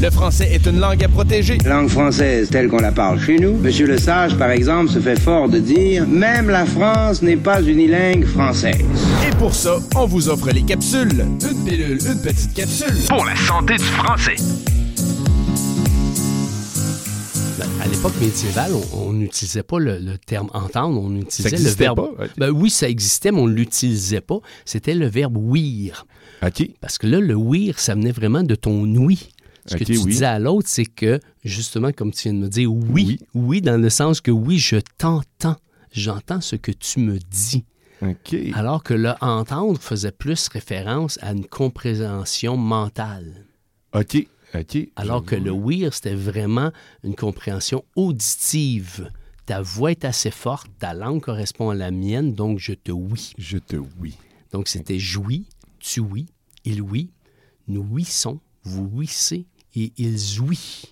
Le 0.00 0.10
français 0.10 0.48
est 0.50 0.66
une 0.66 0.80
langue 0.80 1.04
à 1.04 1.08
protéger. 1.08 1.58
Langue 1.66 1.88
française 1.88 2.48
telle 2.48 2.68
qu'on 2.68 2.78
la 2.80 2.90
parle 2.92 3.20
chez 3.20 3.38
nous. 3.38 3.58
Monsieur 3.58 3.86
Le 3.86 3.98
Sage, 3.98 4.34
par 4.38 4.50
exemple, 4.50 4.90
se 4.90 4.98
fait 4.98 5.18
fort 5.20 5.48
de 5.48 5.58
dire 5.58 6.06
Même 6.06 6.48
la 6.48 6.64
France 6.64 7.20
n'est 7.20 7.36
pas 7.36 7.60
unilingue 7.62 8.24
française. 8.24 8.80
Et 9.26 9.30
pour 9.36 9.54
ça, 9.54 9.76
on 9.96 10.06
vous 10.06 10.30
offre 10.30 10.50
les 10.52 10.62
capsules. 10.62 11.20
Une 11.20 11.64
pilule, 11.66 11.98
une 12.06 12.22
petite 12.22 12.54
capsule. 12.54 12.94
Pour 13.08 13.26
la 13.26 13.36
santé 13.36 13.76
du 13.76 13.84
français. 13.84 14.36
Ben, 17.58 17.68
à 17.82 17.86
l'époque 17.86 18.14
médiévale, 18.22 18.72
on 18.94 19.12
n'utilisait 19.12 19.62
pas 19.62 19.78
le, 19.78 19.98
le 19.98 20.16
terme 20.16 20.48
entendre, 20.54 20.98
on 20.98 21.14
utilisait 21.14 21.50
le 21.50 21.56
existait 21.56 21.84
verbe. 21.84 22.16
pas? 22.16 22.24
Ben 22.38 22.50
oui, 22.50 22.70
ça 22.70 22.88
existait, 22.88 23.32
mais 23.32 23.40
on 23.40 23.46
ne 23.48 23.52
l'utilisait 23.54 24.22
pas. 24.22 24.38
C'était 24.64 24.94
le 24.94 25.08
verbe 25.08 25.36
ouïr. 25.36 26.06
OK. 26.42 26.70
Parce 26.80 26.96
que 26.96 27.06
là, 27.06 27.20
le 27.20 27.34
ouïr, 27.34 27.78
ça 27.78 27.94
venait 27.94 28.12
vraiment 28.12 28.42
de 28.42 28.54
ton 28.54 28.82
ouïe. 28.94 29.28
Ce 29.70 29.76
que 29.76 29.84
tu 29.84 29.98
oui. 29.98 30.12
disais 30.12 30.26
à 30.26 30.38
l'autre, 30.38 30.68
c'est 30.68 30.86
que, 30.86 31.20
justement, 31.44 31.92
comme 31.92 32.10
tu 32.10 32.24
viens 32.24 32.34
de 32.34 32.44
me 32.44 32.48
dire, 32.48 32.72
oui, 32.72 33.20
oui, 33.34 33.60
dans 33.60 33.80
le 33.80 33.88
sens 33.88 34.20
que 34.20 34.30
oui, 34.30 34.58
je 34.58 34.76
t'entends. 34.98 35.56
J'entends 35.92 36.40
ce 36.40 36.56
que 36.56 36.72
tu 36.72 37.00
me 37.00 37.18
dis. 37.18 37.64
OK. 38.02 38.34
Alors 38.54 38.82
que 38.82 38.94
le 38.94 39.12
entendre 39.20 39.80
faisait 39.80 40.12
plus 40.12 40.48
référence 40.48 41.18
à 41.22 41.32
une 41.32 41.46
compréhension 41.46 42.56
mentale. 42.56 43.46
OK. 43.94 44.26
OK. 44.54 44.78
Alors 44.96 45.24
que 45.24 45.36
le 45.36 45.52
ouïr, 45.52 45.94
c'était 45.94 46.14
vraiment 46.14 46.72
une 47.04 47.14
compréhension 47.14 47.84
auditive. 47.94 49.10
Ta 49.46 49.62
voix 49.62 49.92
est 49.92 50.04
assez 50.04 50.30
forte, 50.30 50.68
ta 50.78 50.94
langue 50.94 51.20
correspond 51.20 51.70
à 51.70 51.74
la 51.74 51.90
mienne, 51.90 52.34
donc 52.34 52.58
je 52.58 52.72
te 52.72 52.90
oui. 52.90 53.32
Je 53.38 53.58
te 53.58 53.76
oui. 53.76 54.16
Donc 54.52 54.66
c'était 54.68 54.98
jouis, 54.98 55.46
tu 55.78 56.00
oui, 56.00 56.26
il 56.64 56.82
oui, 56.82 57.10
nous 57.68 57.82
ouissons, 57.82 58.40
vous 58.64 58.90
ouissez 58.92 59.46
et 59.74 59.92
ils 59.96 60.40
ouient. 60.40 60.84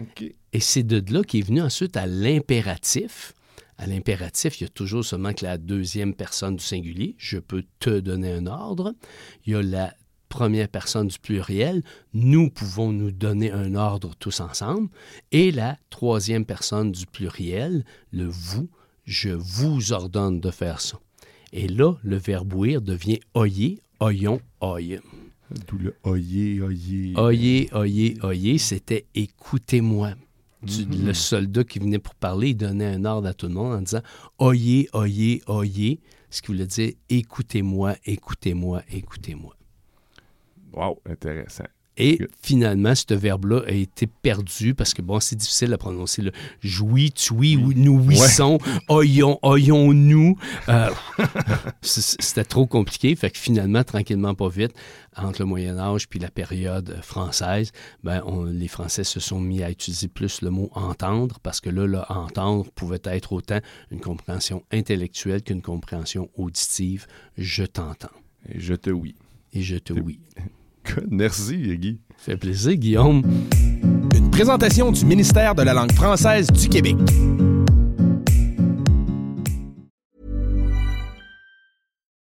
OK. 0.00 0.24
Et 0.52 0.60
c'est 0.60 0.82
de 0.82 1.02
là 1.12 1.22
qu'est 1.22 1.42
venu 1.42 1.62
ensuite 1.62 1.96
à 1.96 2.06
l'impératif. 2.06 3.34
À 3.78 3.86
l'impératif, 3.86 4.60
il 4.60 4.64
y 4.64 4.66
a 4.66 4.70
toujours 4.70 5.04
seulement 5.04 5.32
que 5.32 5.44
la 5.44 5.56
deuxième 5.56 6.14
personne 6.14 6.56
du 6.56 6.64
singulier. 6.64 7.14
Je 7.18 7.38
peux 7.38 7.64
te 7.78 8.00
donner 8.00 8.32
un 8.32 8.46
ordre. 8.46 8.94
Il 9.46 9.52
y 9.52 9.56
a 9.56 9.62
la 9.62 9.94
première 10.28 10.68
personne 10.68 11.08
du 11.08 11.18
pluriel. 11.18 11.82
Nous 12.12 12.50
pouvons 12.50 12.92
nous 12.92 13.10
donner 13.10 13.50
un 13.52 13.74
ordre 13.74 14.14
tous 14.18 14.40
ensemble. 14.40 14.88
Et 15.32 15.50
la 15.50 15.78
troisième 15.88 16.44
personne 16.44 16.92
du 16.92 17.06
pluriel, 17.06 17.84
le 18.12 18.26
vous. 18.26 18.68
Je 19.04 19.30
vous 19.30 19.92
ordonne 19.92 20.40
de 20.40 20.50
faire 20.50 20.80
ça. 20.80 21.00
Et 21.52 21.66
là, 21.66 21.94
le 22.02 22.16
verbe 22.16 22.54
ouïr 22.54 22.80
devient 22.80 23.20
oyer, 23.34 23.80
oyons, 23.98 24.40
oye. 24.60 25.00
D'où 25.66 25.78
le 25.78 25.94
oyez, 26.04 26.60
oyez. 26.60 27.14
Oyez, 27.16 27.68
oyez, 27.74 28.16
oyez, 28.22 28.58
c'était 28.58 29.06
écoutez-moi. 29.14 30.14
Du- 30.62 30.84
Le 30.84 31.14
soldat 31.14 31.64
qui 31.64 31.78
venait 31.78 31.98
pour 31.98 32.14
parler, 32.14 32.50
il 32.50 32.54
donnait 32.56 32.86
un 32.86 33.04
ordre 33.06 33.28
à 33.28 33.34
tout 33.34 33.48
le 33.48 33.54
monde 33.54 33.72
en 33.78 33.80
disant 33.82 34.02
oyez, 34.38 34.88
oyez, 34.92 35.42
oyez, 35.46 36.00
ce 36.28 36.42
qui 36.42 36.48
voulait 36.48 36.66
dire 36.66 36.92
écoutez-moi, 37.08 37.96
écoutez-moi, 38.04 38.82
écoutez-moi. 38.92 39.56
Wow, 40.72 41.00
intéressant. 41.08 41.64
Et 42.02 42.18
finalement, 42.42 42.94
ce 42.94 43.12
verbe-là 43.14 43.60
a 43.66 43.72
été 43.72 44.06
perdu 44.06 44.74
parce 44.74 44.94
que, 44.94 45.02
bon, 45.02 45.20
c'est 45.20 45.36
difficile 45.36 45.72
à 45.74 45.78
prononcer. 45.78 46.22
Le 46.22 46.32
jouis, 46.62 47.12
tuis, 47.12 47.56
ou 47.56 47.74
nous 47.74 47.98
ouissons, 48.00 48.58
oyons, 48.88 49.38
oyons-nous. 49.42 50.36
Euh, 50.70 50.88
c- 51.82 52.16
C'était 52.18 52.44
trop 52.44 52.66
compliqué. 52.66 53.14
Fait 53.16 53.30
que 53.30 53.38
finalement, 53.38 53.84
tranquillement, 53.84 54.34
pas 54.34 54.48
vite, 54.48 54.72
entre 55.16 55.40
le 55.42 55.46
Moyen-Âge 55.46 56.08
puis 56.08 56.18
la 56.18 56.30
période 56.30 56.96
française, 57.02 57.72
ben, 58.02 58.22
on- 58.24 58.44
les 58.44 58.68
Français 58.68 59.04
se 59.04 59.20
sont 59.20 59.40
mis 59.40 59.62
à 59.62 59.70
utiliser 59.70 60.08
plus 60.08 60.40
le 60.42 60.50
mot 60.50 60.70
entendre 60.74 61.38
parce 61.42 61.60
que 61.60 61.68
là, 61.68 61.86
le 61.86 62.00
entendre 62.08 62.70
pouvait 62.74 63.00
être 63.04 63.32
autant 63.32 63.58
une 63.90 64.00
compréhension 64.00 64.62
intellectuelle 64.72 65.42
qu'une 65.42 65.60
compréhension 65.62 66.30
auditive. 66.36 67.06
Je 67.36 67.64
t'entends 67.64 68.08
Et 68.48 68.58
je 68.60 68.74
te 68.74 68.88
oui. 68.90 69.14
et 69.52 69.60
je 69.62 69.76
te 69.76 69.92
oui. 69.92 70.20
Merci, 71.10 71.76
Guy. 71.78 72.00
Fait 72.16 72.36
plaisir, 72.36 72.74
Guillaume. 72.74 73.22
Une 74.14 74.30
présentation 74.30 74.92
du 74.92 75.04
ministère 75.04 75.54
de 75.54 75.62
la 75.62 75.74
langue 75.74 75.92
française 75.92 76.48
du 76.48 76.68
Québec. 76.68 76.96